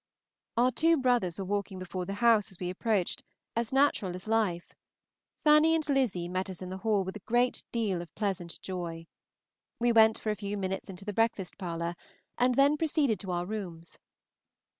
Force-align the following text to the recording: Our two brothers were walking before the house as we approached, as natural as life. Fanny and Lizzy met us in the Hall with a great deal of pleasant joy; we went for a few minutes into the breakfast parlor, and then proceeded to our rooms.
Our 0.57 0.71
two 0.71 0.97
brothers 0.97 1.37
were 1.37 1.45
walking 1.45 1.77
before 1.77 2.07
the 2.07 2.15
house 2.15 2.49
as 2.49 2.59
we 2.59 2.71
approached, 2.71 3.21
as 3.55 3.71
natural 3.71 4.15
as 4.15 4.27
life. 4.27 4.73
Fanny 5.43 5.75
and 5.75 5.87
Lizzy 5.87 6.27
met 6.27 6.49
us 6.49 6.63
in 6.63 6.71
the 6.71 6.79
Hall 6.79 7.03
with 7.03 7.15
a 7.17 7.27
great 7.27 7.63
deal 7.71 8.01
of 8.01 8.11
pleasant 8.15 8.59
joy; 8.63 9.05
we 9.79 9.91
went 9.91 10.17
for 10.17 10.31
a 10.31 10.35
few 10.35 10.57
minutes 10.57 10.89
into 10.89 11.05
the 11.05 11.13
breakfast 11.13 11.55
parlor, 11.59 11.93
and 12.35 12.55
then 12.55 12.77
proceeded 12.77 13.19
to 13.19 13.29
our 13.31 13.45
rooms. 13.45 13.99